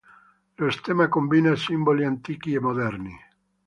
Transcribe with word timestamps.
Lo 0.55 0.71
stemma 0.71 1.07
combina 1.09 1.55
simboli 1.55 2.03
antichi 2.05 2.53
e 2.55 2.59
moderni. 2.59 3.15